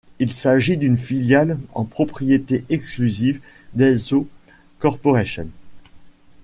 [0.17, 3.39] Il s'agit d'une filiale en propriété exclusive
[3.75, 4.27] d'Eizo
[4.79, 5.47] Corporation.